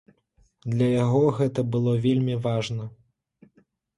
[0.75, 2.87] Для яго гэта было вельмі важна.